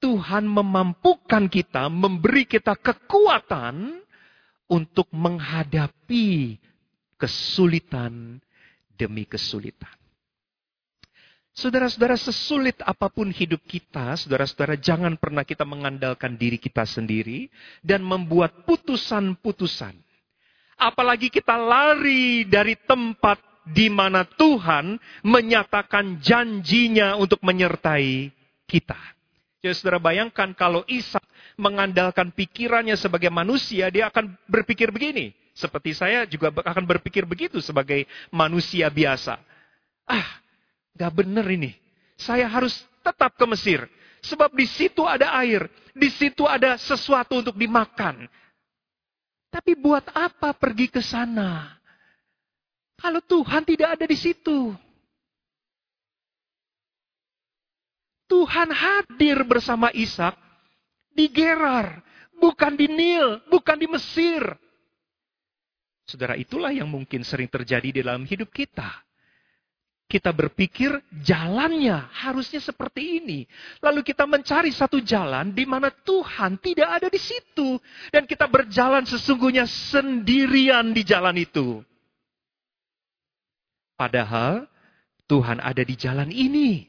[0.00, 4.00] Tuhan memampukan kita, memberi kita kekuatan
[4.72, 6.56] untuk menghadapi
[7.20, 8.40] kesulitan
[8.96, 9.92] demi kesulitan.
[11.52, 17.52] Saudara-saudara, sesulit apa pun hidup kita, saudara-saudara, jangan pernah kita mengandalkan diri kita sendiri
[17.84, 20.00] dan membuat putusan-putusan
[20.82, 28.34] Apalagi kita lari dari tempat di mana Tuhan menyatakan janjinya untuk menyertai
[28.66, 28.98] kita.
[29.62, 31.22] Jadi saudara bayangkan kalau Ishak
[31.54, 35.30] mengandalkan pikirannya sebagai manusia, dia akan berpikir begini.
[35.54, 38.02] Seperti saya juga akan berpikir begitu sebagai
[38.34, 39.38] manusia biasa.
[40.02, 40.42] Ah,
[40.98, 41.78] gak bener ini.
[42.18, 42.74] Saya harus
[43.06, 43.86] tetap ke Mesir.
[44.22, 45.70] Sebab di situ ada air.
[45.94, 48.26] Di situ ada sesuatu untuk dimakan.
[49.52, 51.76] Tapi buat apa pergi ke sana?
[52.96, 54.72] Kalau Tuhan tidak ada di situ.
[58.32, 60.32] Tuhan hadir bersama Ishak
[61.12, 62.00] di Gerar,
[62.40, 64.40] bukan di Nil, bukan di Mesir.
[66.08, 68.88] Saudara, itulah yang mungkin sering terjadi di dalam hidup kita
[70.12, 70.92] kita berpikir
[71.24, 73.48] jalannya harusnya seperti ini.
[73.80, 77.80] Lalu kita mencari satu jalan di mana Tuhan tidak ada di situ.
[78.12, 81.80] Dan kita berjalan sesungguhnya sendirian di jalan itu.
[83.96, 84.68] Padahal
[85.24, 86.84] Tuhan ada di jalan ini.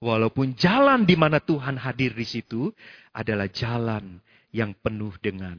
[0.00, 2.72] Walaupun jalan di mana Tuhan hadir di situ
[3.12, 4.24] adalah jalan
[4.56, 5.56] yang penuh dengan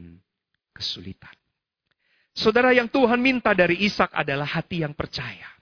[0.74, 1.34] kesulitan.
[2.34, 5.57] Saudara yang Tuhan minta dari Ishak adalah hati yang percaya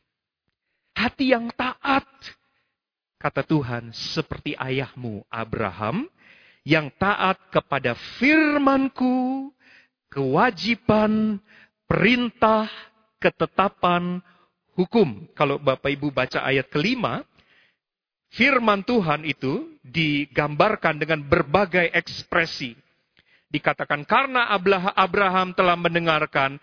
[0.96, 2.08] hati yang taat.
[3.20, 6.08] Kata Tuhan, seperti ayahmu Abraham,
[6.66, 9.50] yang taat kepada firmanku,
[10.10, 11.38] kewajiban,
[11.86, 12.70] perintah,
[13.22, 14.24] ketetapan,
[14.74, 15.30] hukum.
[15.34, 17.26] Kalau Bapak Ibu baca ayat kelima,
[18.34, 22.78] firman Tuhan itu digambarkan dengan berbagai ekspresi.
[23.50, 24.52] Dikatakan karena
[24.98, 26.60] Abraham telah mendengarkan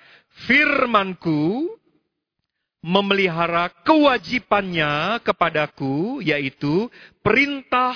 [0.46, 1.70] firmanku,
[2.82, 6.90] memelihara kewajibannya kepadaku, yaitu
[7.22, 7.94] perintah,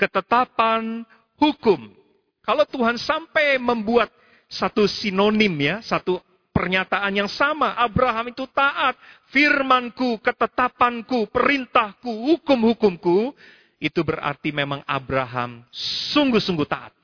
[0.00, 1.04] ketetapan,
[1.36, 1.92] hukum.
[2.40, 4.08] Kalau Tuhan sampai membuat
[4.48, 6.24] satu sinonim ya, satu
[6.56, 8.96] pernyataan yang sama, Abraham itu taat,
[9.28, 13.36] firmanku, ketetapanku, perintahku, hukum-hukumku,
[13.76, 15.68] itu berarti memang Abraham
[16.12, 16.96] sungguh-sungguh taat.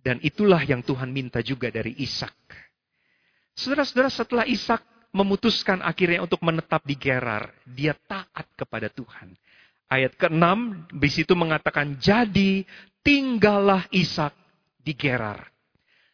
[0.00, 2.32] Dan itulah yang Tuhan minta juga dari Ishak.
[3.52, 7.50] Saudara-saudara, setelah Ishak memutuskan akhirnya untuk menetap di Gerar.
[7.66, 9.34] Dia taat kepada Tuhan.
[9.90, 10.46] Ayat ke-6
[10.94, 12.62] di situ mengatakan, jadi
[13.02, 14.30] tinggallah Ishak
[14.82, 15.50] di Gerar.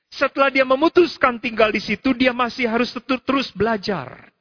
[0.09, 4.33] Setelah dia memutuskan tinggal di situ, dia masih harus terus belajar.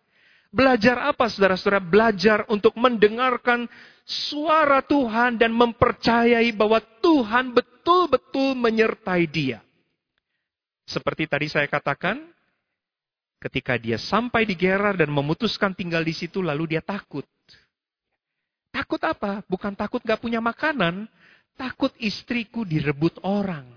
[0.55, 1.83] Belajar apa saudara-saudara?
[1.83, 3.67] Belajar untuk mendengarkan
[4.07, 9.59] suara Tuhan dan mempercayai bahwa Tuhan betul-betul menyertai dia.
[10.87, 12.23] Seperti tadi saya katakan,
[13.45, 17.25] ketika dia sampai di Gerar dan memutuskan tinggal di situ, lalu dia takut.
[18.73, 19.45] Takut apa?
[19.45, 21.05] Bukan takut gak punya makanan,
[21.53, 23.69] takut istriku direbut orang.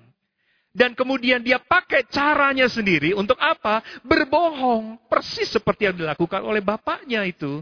[0.72, 3.85] Dan kemudian dia pakai caranya sendiri untuk apa?
[4.04, 4.96] Berbohong.
[5.11, 7.61] Persis seperti yang dilakukan oleh bapaknya itu.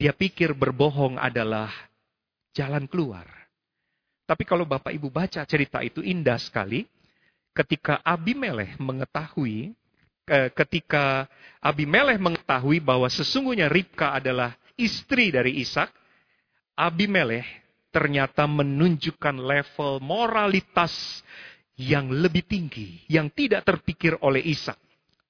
[0.00, 1.68] Dia pikir berbohong adalah
[2.56, 3.28] jalan keluar.
[4.24, 6.86] Tapi kalau Bapak Ibu baca cerita itu indah sekali.
[7.50, 9.74] Ketika Abimelech mengetahui
[10.28, 11.26] ketika
[11.60, 15.92] Abimelech mengetahui bahwa sesungguhnya Ribka adalah istri dari Ishak,
[16.78, 17.46] Abimelech
[17.90, 21.20] ternyata menunjukkan level moralitas
[21.76, 24.78] yang lebih tinggi, yang tidak terpikir oleh Ishak.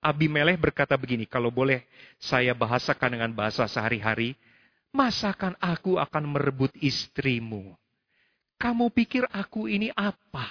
[0.00, 1.84] Abimelech berkata begini, kalau boleh
[2.16, 4.32] saya bahasakan dengan bahasa sehari-hari,
[4.94, 7.76] masakan aku akan merebut istrimu?
[8.60, 10.46] Kamu pikir aku ini apa?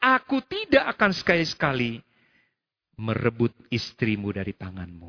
[0.00, 2.02] Aku tidak akan sekali-sekali
[3.00, 5.08] merebut istrimu dari tanganmu.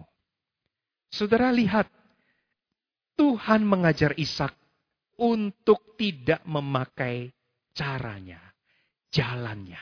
[1.12, 1.91] Saudara lihat,
[3.19, 4.56] Tuhan mengajar Ishak
[5.19, 7.36] untuk tidak memakai
[7.75, 8.39] caranya,
[9.12, 9.80] jalannya.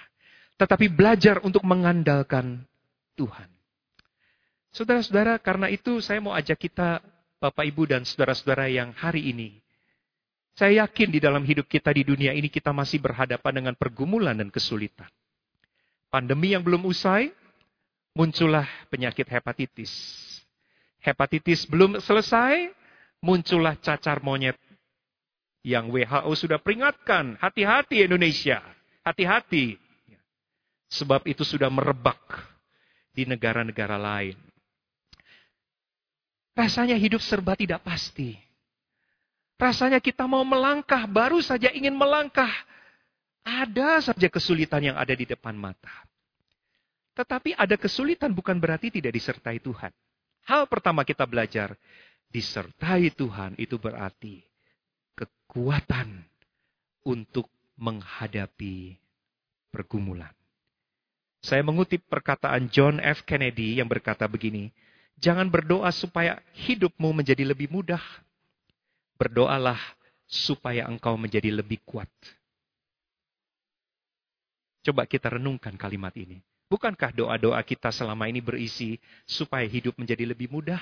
[0.58, 2.66] Tetapi belajar untuk mengandalkan
[3.14, 3.48] Tuhan.
[4.74, 7.00] Saudara-saudara, karena itu saya mau ajak kita,
[7.38, 9.62] Bapak Ibu dan saudara-saudara yang hari ini
[10.60, 14.52] saya yakin di dalam hidup kita di dunia ini kita masih berhadapan dengan pergumulan dan
[14.52, 15.08] kesulitan.
[16.12, 17.32] Pandemi yang belum usai,
[18.20, 19.96] muncullah penyakit hepatitis.
[21.00, 22.68] Hepatitis belum selesai,
[23.24, 24.60] muncullah cacar monyet
[25.64, 28.60] yang WHO sudah peringatkan, hati-hati Indonesia,
[29.08, 29.80] hati-hati.
[30.92, 32.20] Sebab itu sudah merebak
[33.16, 34.36] di negara-negara lain.
[36.58, 38.36] Rasanya hidup serba tidak pasti.
[39.56, 42.52] Rasanya kita mau melangkah, baru saja ingin melangkah.
[43.48, 46.10] Ada saja kesulitan yang ada di depan mata.
[47.20, 49.92] Tetapi ada kesulitan bukan berarti tidak disertai Tuhan.
[50.48, 51.76] Hal pertama kita belajar,
[52.32, 54.40] disertai Tuhan itu berarti
[55.20, 56.24] kekuatan
[57.04, 58.96] untuk menghadapi
[59.68, 60.32] pergumulan.
[61.44, 63.28] Saya mengutip perkataan John F.
[63.28, 64.72] Kennedy yang berkata begini,
[65.20, 68.02] jangan berdoa supaya hidupmu menjadi lebih mudah,
[69.20, 69.76] Berdoalah
[70.24, 72.08] supaya engkau menjadi lebih kuat.
[74.80, 76.40] Coba kita renungkan kalimat ini.
[76.70, 80.78] Bukankah doa-doa kita selama ini berisi supaya hidup menjadi lebih mudah?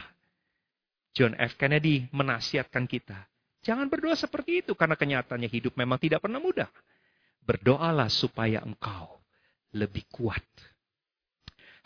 [1.16, 1.56] John F.
[1.56, 3.16] Kennedy menasihatkan kita,
[3.64, 6.68] jangan berdoa seperti itu karena kenyataannya hidup memang tidak pernah mudah.
[7.42, 9.18] Berdoalah supaya engkau
[9.74, 10.44] lebih kuat.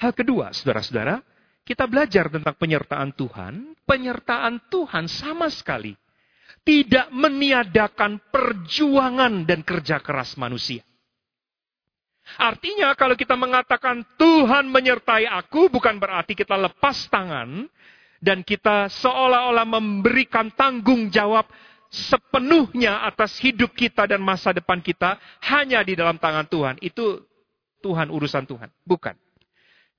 [0.01, 1.21] Hal kedua, saudara-saudara,
[1.61, 3.77] kita belajar tentang penyertaan Tuhan.
[3.85, 5.93] Penyertaan Tuhan sama sekali
[6.65, 10.81] tidak meniadakan perjuangan dan kerja keras manusia.
[12.37, 17.67] Artinya kalau kita mengatakan Tuhan menyertai aku bukan berarti kita lepas tangan
[18.21, 21.49] dan kita seolah-olah memberikan tanggung jawab
[21.91, 25.19] sepenuhnya atas hidup kita dan masa depan kita
[25.51, 26.75] hanya di dalam tangan Tuhan.
[26.79, 27.27] Itu
[27.83, 29.17] Tuhan urusan Tuhan, bukan.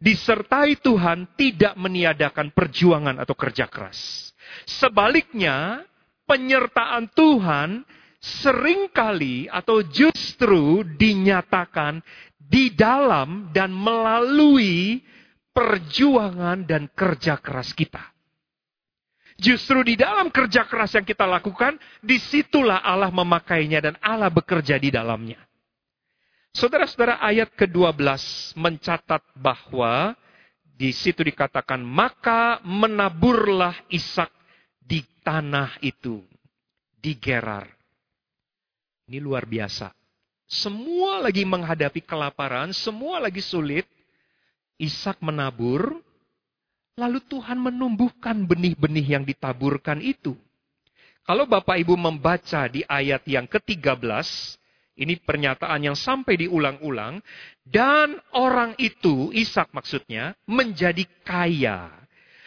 [0.03, 4.31] Disertai Tuhan tidak meniadakan perjuangan atau kerja keras.
[4.67, 5.87] Sebaliknya,
[6.27, 7.87] penyertaan Tuhan
[8.23, 11.99] sering kali atau justru dinyatakan
[12.39, 15.03] di dalam dan melalui
[15.51, 18.15] perjuangan dan kerja keras kita.
[19.43, 24.79] Justru di dalam kerja keras yang kita lakukan, di situlah Allah memakainya dan Allah bekerja
[24.79, 25.43] di dalamnya.
[26.55, 30.15] Saudara-saudara ayat ke-12 mencatat bahwa
[30.77, 34.31] di situ dikatakan, maka menaburlah Ishak
[34.79, 36.23] di tanah itu,
[37.01, 37.82] di Gerar.
[39.11, 39.91] Ini luar biasa.
[40.47, 43.89] Semua lagi menghadapi kelaparan, semua lagi sulit.
[44.77, 45.97] Ishak menabur,
[46.99, 50.35] lalu Tuhan menumbuhkan benih-benih yang ditaburkan itu.
[51.23, 54.27] Kalau Bapak Ibu membaca di ayat yang ke-13,
[54.99, 57.23] ini pernyataan yang sampai diulang-ulang,
[57.63, 62.03] dan orang itu, Ishak maksudnya, menjadi kaya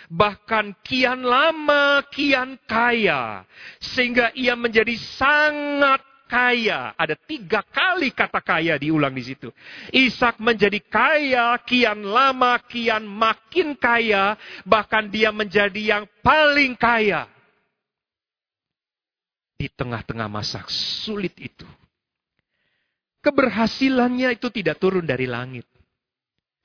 [0.06, 3.42] bahkan kian lama kian kaya,
[3.82, 6.94] sehingga ia menjadi sangat kaya.
[6.98, 9.50] Ada tiga kali kata kaya diulang di situ.
[9.94, 14.36] Ishak menjadi kaya, kian lama, kian makin kaya,
[14.66, 17.30] bahkan dia menjadi yang paling kaya.
[19.56, 21.66] Di tengah-tengah masa sulit itu.
[23.24, 25.66] Keberhasilannya itu tidak turun dari langit.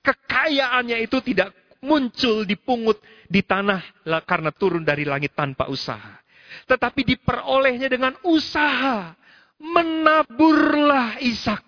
[0.05, 6.21] Kekayaannya itu tidak muncul dipungut di tanah karena turun dari langit tanpa usaha.
[6.69, 9.17] Tetapi diperolehnya dengan usaha.
[9.61, 11.61] Menaburlah Ishak.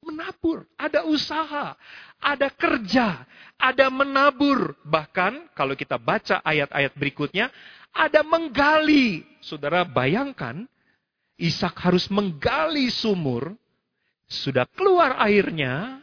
[0.00, 1.78] Menabur, ada usaha,
[2.18, 3.22] ada kerja,
[3.54, 4.74] ada menabur.
[4.82, 7.46] Bahkan kalau kita baca ayat-ayat berikutnya,
[7.94, 9.22] ada menggali.
[9.38, 10.66] Saudara bayangkan,
[11.38, 13.54] Ishak harus menggali sumur,
[14.26, 16.02] sudah keluar airnya,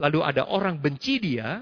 [0.00, 1.60] Lalu ada orang benci dia.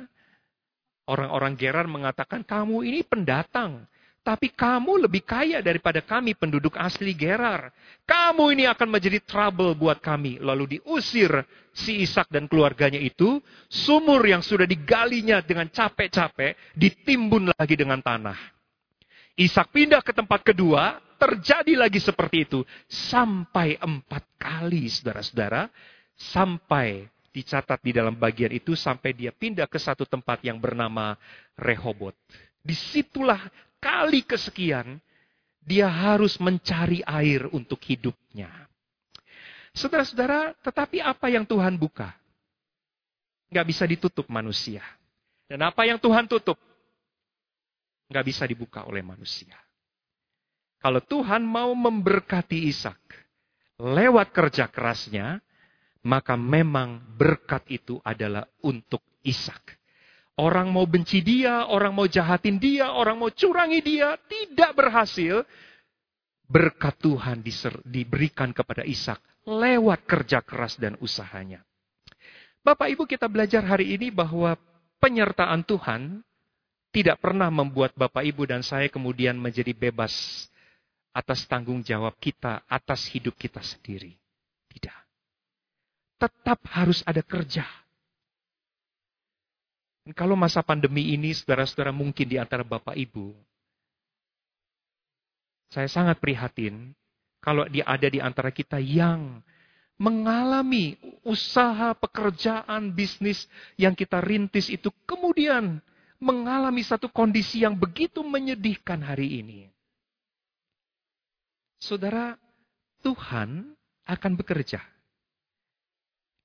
[1.10, 3.82] Orang-orang Gerar mengatakan, kamu ini pendatang.
[4.28, 7.72] Tapi kamu lebih kaya daripada kami penduduk asli Gerar.
[8.04, 10.36] Kamu ini akan menjadi trouble buat kami.
[10.36, 11.32] Lalu diusir
[11.72, 13.40] si Ishak dan keluarganya itu.
[13.72, 18.36] Sumur yang sudah digalinya dengan capek-capek ditimbun lagi dengan tanah.
[19.32, 22.60] Ishak pindah ke tempat kedua, terjadi lagi seperti itu.
[22.84, 25.72] Sampai empat kali, saudara-saudara.
[26.20, 31.16] Sampai dicatat di dalam bagian itu sampai dia pindah ke satu tempat yang bernama
[31.56, 32.12] Rehobot.
[32.60, 33.40] Di situlah
[33.78, 34.98] kali kesekian
[35.62, 38.48] dia harus mencari air untuk hidupnya.
[39.76, 42.10] Saudara-saudara, tetapi apa yang Tuhan buka?
[43.52, 44.82] Nggak bisa ditutup manusia.
[45.48, 46.56] Dan apa yang Tuhan tutup?
[48.08, 49.54] Nggak bisa dibuka oleh manusia.
[50.78, 53.00] Kalau Tuhan mau memberkati Ishak
[53.78, 55.38] lewat kerja kerasnya,
[56.02, 59.77] maka memang berkat itu adalah untuk Ishak.
[60.38, 65.42] Orang mau benci dia, orang mau jahatin dia, orang mau curangi dia, tidak berhasil.
[66.46, 67.42] Berkat Tuhan
[67.82, 71.66] diberikan kepada Ishak lewat kerja keras dan usahanya.
[72.62, 74.54] Bapak Ibu kita belajar hari ini bahwa
[75.02, 76.22] penyertaan Tuhan
[76.94, 80.46] tidak pernah membuat Bapak Ibu dan saya kemudian menjadi bebas
[81.12, 84.14] atas tanggung jawab kita, atas hidup kita sendiri.
[84.70, 84.98] Tidak.
[86.22, 87.66] Tetap harus ada kerja.
[90.16, 93.34] Kalau masa pandemi ini, saudara-saudara mungkin di antara Bapak Ibu,
[95.68, 96.96] saya sangat prihatin
[97.44, 99.44] kalau dia ada di antara kita yang
[99.98, 100.96] mengalami
[101.26, 103.44] usaha, pekerjaan, bisnis
[103.76, 105.82] yang kita rintis itu kemudian
[106.22, 109.60] mengalami satu kondisi yang begitu menyedihkan hari ini.
[111.78, 112.34] Saudara,
[113.02, 114.82] Tuhan akan bekerja.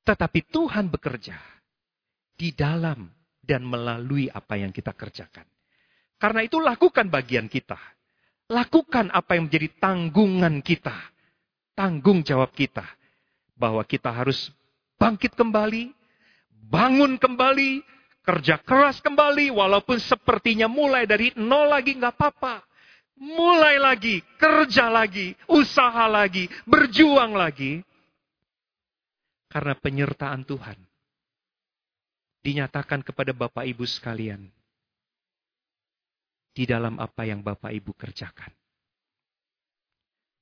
[0.03, 1.39] Tetapi Tuhan bekerja
[2.35, 3.07] di dalam
[3.43, 5.43] dan melalui apa yang kita kerjakan.
[6.15, 7.75] Karena itu lakukan bagian kita.
[8.47, 10.95] Lakukan apa yang menjadi tanggungan kita.
[11.75, 12.87] Tanggung jawab kita.
[13.59, 14.47] Bahwa kita harus
[14.95, 15.91] bangkit kembali,
[16.71, 17.83] bangun kembali,
[18.23, 22.63] kerja keras kembali, walaupun sepertinya mulai dari nol lagi nggak apa-apa
[23.23, 27.79] mulai lagi, kerja lagi, usaha lagi, berjuang lagi.
[29.47, 30.92] Karena penyertaan Tuhan
[32.43, 34.45] dinyatakan kepada Bapak Ibu sekalian
[36.53, 38.51] di dalam apa yang Bapak Ibu kerjakan.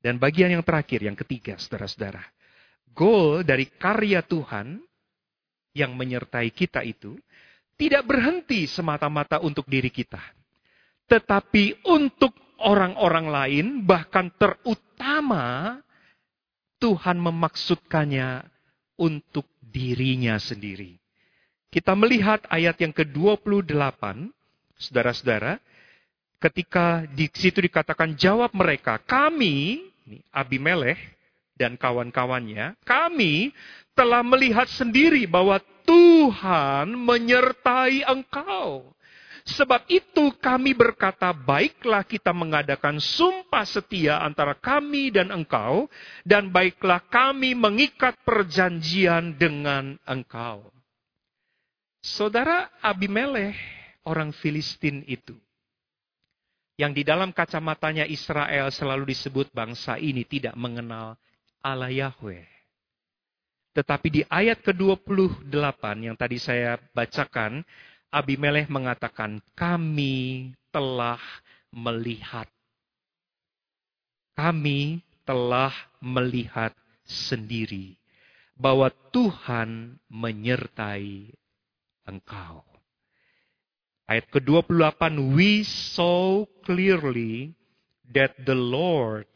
[0.02, 2.26] Dan bagian yang terakhir, yang ketiga, saudara-saudara.
[2.91, 4.82] Goal dari karya Tuhan
[5.78, 7.16] yang menyertai kita itu
[7.78, 10.20] tidak berhenti semata-mata untuk diri kita.
[11.06, 15.78] Tetapi untuk orang-orang lain, bahkan terutama
[16.82, 18.45] Tuhan memaksudkannya
[19.02, 21.01] untuk dirinya sendiri.
[21.72, 24.28] Kita melihat ayat yang ke-28,
[24.76, 25.55] saudara-saudara,
[26.43, 29.88] ketika di situ dikatakan jawab mereka, kami,
[30.36, 30.99] Abimelech
[31.55, 33.55] dan kawan-kawannya, kami
[33.95, 38.91] telah melihat sendiri bahwa Tuhan menyertai engkau.
[39.47, 45.88] Sebab itu kami berkata, baiklah kita mengadakan sumpah setia antara kami dan engkau,
[46.28, 50.67] dan baiklah kami mengikat perjanjian dengan engkau.
[52.02, 53.54] Saudara Abimelech,
[54.10, 55.38] orang Filistin itu,
[56.82, 61.14] yang di dalam kacamatanya Israel selalu disebut bangsa ini tidak mengenal
[61.62, 62.41] Allah Yahweh.
[63.78, 67.62] Tetapi di ayat ke-28 yang tadi saya bacakan,
[68.10, 71.22] Abimelech mengatakan, kami telah
[71.70, 72.49] melihat.
[74.34, 75.72] Kami telah
[76.02, 76.74] melihat
[77.06, 77.95] sendiri
[78.58, 81.32] bahwa Tuhan menyertai
[82.06, 82.66] engkau.
[84.10, 87.56] Ayat ke-28, we saw clearly
[88.12, 89.30] that the Lord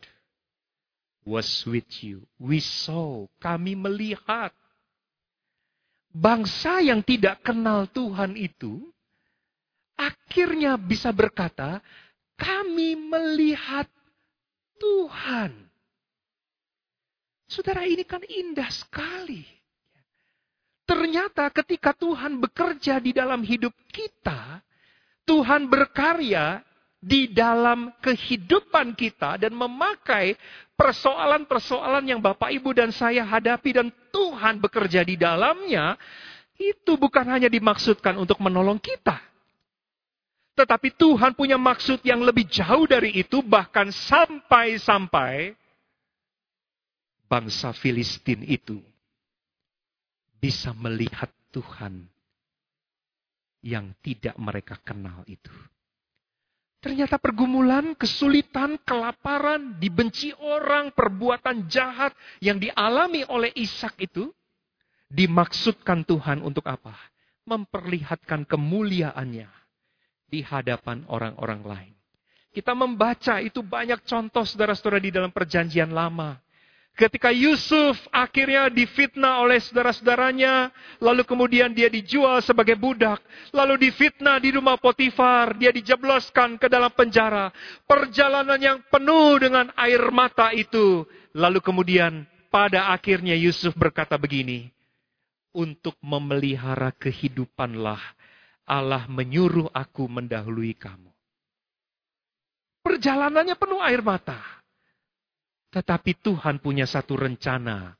[1.24, 2.28] was with you.
[2.38, 4.52] We saw, kami melihat
[6.12, 8.84] bangsa yang tidak kenal Tuhan itu
[9.96, 11.80] akhirnya bisa berkata,
[12.36, 13.88] "Kami melihat
[14.76, 15.72] Tuhan."
[17.48, 19.55] Saudara, ini kan indah sekali.
[20.86, 24.62] Ternyata ketika Tuhan bekerja di dalam hidup kita,
[25.26, 26.62] Tuhan berkarya
[27.02, 30.38] di dalam kehidupan kita dan memakai
[30.78, 35.98] persoalan-persoalan yang Bapak, Ibu, dan saya hadapi dan Tuhan bekerja di dalamnya,
[36.58, 39.18] itu bukan hanya dimaksudkan untuk menolong kita.
[40.56, 45.52] Tetapi Tuhan punya maksud yang lebih jauh dari itu, bahkan sampai-sampai
[47.28, 48.80] bangsa Filistin itu
[50.46, 52.06] bisa melihat Tuhan
[53.66, 55.50] yang tidak mereka kenal itu.
[56.86, 64.30] Ternyata pergumulan, kesulitan, kelaparan, dibenci orang, perbuatan jahat yang dialami oleh Ishak itu
[65.10, 66.94] dimaksudkan Tuhan untuk apa?
[67.50, 69.50] Memperlihatkan kemuliaannya
[70.30, 71.94] di hadapan orang-orang lain.
[72.54, 76.38] Kita membaca itu banyak contoh saudara-saudara di dalam perjanjian lama.
[76.96, 80.72] Ketika Yusuf akhirnya difitnah oleh saudara-saudaranya,
[81.04, 83.20] lalu kemudian dia dijual sebagai budak,
[83.52, 87.52] lalu difitnah di rumah Potifar, dia dijebloskan ke dalam penjara.
[87.84, 91.04] Perjalanan yang penuh dengan air mata itu,
[91.36, 94.72] lalu kemudian pada akhirnya Yusuf berkata begini,
[95.52, 98.00] untuk memelihara kehidupanlah
[98.64, 101.12] Allah menyuruh aku mendahului kamu.
[102.88, 104.40] Perjalanannya penuh air mata.
[105.76, 108.00] Tetapi Tuhan punya satu rencana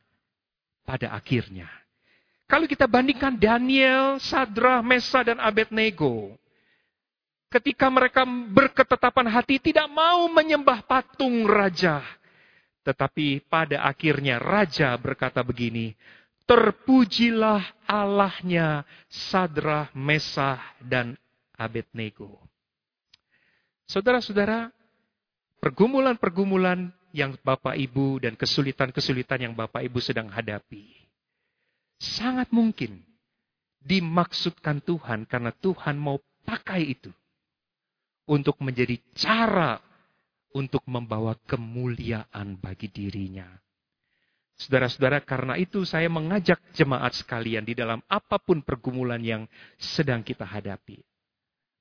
[0.88, 1.68] pada akhirnya.
[2.48, 6.40] Kalau kita bandingkan Daniel, Sadra, Mesa, dan Abednego.
[7.52, 12.00] Ketika mereka berketetapan hati tidak mau menyembah patung raja.
[12.88, 15.92] Tetapi pada akhirnya raja berkata begini,
[16.46, 21.18] Terpujilah Allahnya Sadrah, Mesah, dan
[21.58, 22.38] Abednego.
[23.90, 24.70] Saudara-saudara,
[25.58, 30.84] pergumulan-pergumulan yang Bapak Ibu dan kesulitan-kesulitan yang Bapak Ibu sedang hadapi.
[31.96, 33.00] Sangat mungkin
[33.80, 37.08] dimaksudkan Tuhan karena Tuhan mau pakai itu
[38.28, 39.80] untuk menjadi cara
[40.52, 43.48] untuk membawa kemuliaan bagi dirinya.
[44.56, 49.44] Saudara-saudara, karena itu saya mengajak jemaat sekalian di dalam apa pun pergumulan yang
[49.76, 51.00] sedang kita hadapi.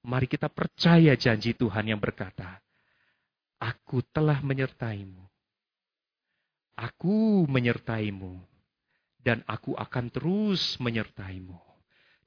[0.04, 2.63] Mari kita percaya janji Tuhan yang berkata,
[3.64, 5.24] Aku telah menyertaimu.
[6.76, 8.36] Aku menyertaimu.
[9.24, 11.56] Dan aku akan terus menyertaimu.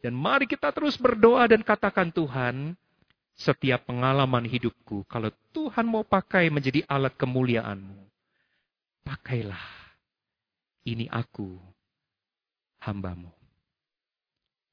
[0.02, 2.74] Dan mari kita terus berdoa dan katakan Tuhan,
[3.38, 8.02] setiap pengalaman hidupku, kalau Tuhan mau pakai menjadi alat kemuliaanmu,
[9.06, 9.62] pakailah
[10.90, 11.54] ini aku,
[12.82, 13.30] hambamu.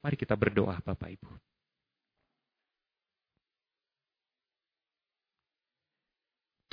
[0.00, 1.28] Mari kita berdoa Bapak Ibu.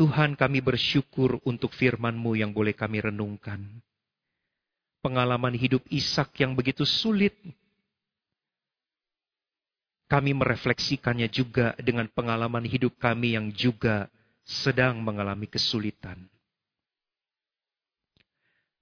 [0.01, 3.61] Tuhan kami bersyukur untuk firman-Mu yang boleh kami renungkan.
[5.05, 7.37] Pengalaman hidup Ishak yang begitu sulit.
[10.09, 14.09] Kami merefleksikannya juga dengan pengalaman hidup kami yang juga
[14.41, 16.17] sedang mengalami kesulitan.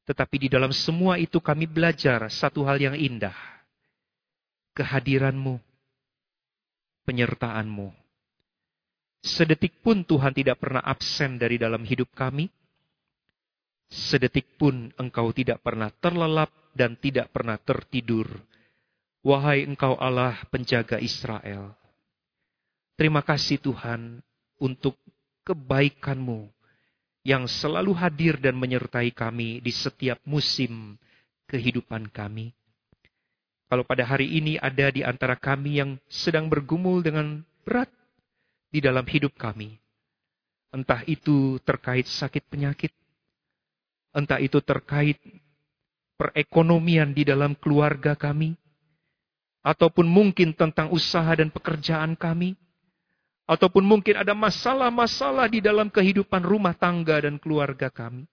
[0.08, 3.36] Tetapi di dalam semua itu kami belajar satu hal yang indah.
[4.72, 5.60] Kehadiranmu,
[7.04, 8.09] penyertaanmu.
[9.20, 12.48] Sedetik pun Tuhan tidak pernah absen dari dalam hidup kami.
[13.90, 18.30] Sedetik pun engkau tidak pernah terlelap dan tidak pernah tertidur.
[19.20, 21.76] Wahai engkau Allah penjaga Israel.
[22.96, 24.24] Terima kasih Tuhan
[24.60, 24.96] untuk
[25.44, 26.48] kebaikanmu
[27.28, 30.96] yang selalu hadir dan menyertai kami di setiap musim
[31.52, 32.56] kehidupan kami.
[33.70, 37.92] Kalau pada hari ini ada di antara kami yang sedang bergumul dengan berat
[38.70, 39.78] di dalam hidup kami,
[40.70, 42.94] entah itu terkait sakit penyakit,
[44.14, 45.18] entah itu terkait
[46.18, 48.54] perekonomian di dalam keluarga kami,
[49.66, 52.56] ataupun mungkin tentang usaha dan pekerjaan kami,
[53.50, 58.30] Ataupun mungkin ada masalah-masalah di dalam kehidupan rumah tangga dan keluarga kami.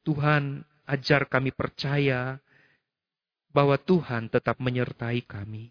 [0.00, 2.40] Tuhan ajar kami percaya
[3.52, 5.68] bahwa Tuhan tetap menyertai kami.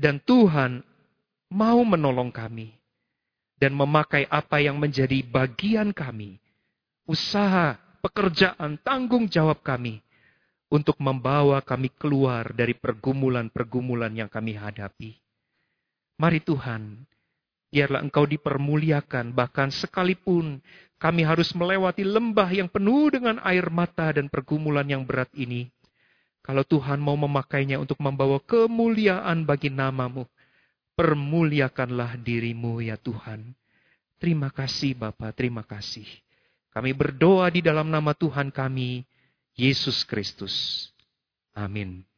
[0.00, 0.80] Dan Tuhan
[1.50, 2.72] mau menolong kami.
[3.60, 6.40] Dan memakai apa yang menjadi bagian kami.
[7.04, 10.00] Usaha, pekerjaan, tanggung jawab kami.
[10.70, 15.18] Untuk membawa kami keluar dari pergumulan-pergumulan yang kami hadapi.
[16.16, 17.04] Mari Tuhan,
[17.74, 20.62] biarlah Engkau dipermuliakan, bahkan sekalipun
[21.00, 25.68] kami harus melewati lembah yang penuh dengan air mata dan pergumulan yang berat ini.
[26.40, 30.24] Kalau Tuhan mau memakainya untuk membawa kemuliaan bagi namamu,
[31.00, 33.56] permuliakanlah dirimu ya Tuhan.
[34.20, 36.04] Terima kasih Bapa, terima kasih.
[36.68, 39.08] Kami berdoa di dalam nama Tuhan kami,
[39.56, 40.52] Yesus Kristus.
[41.56, 42.09] Amin.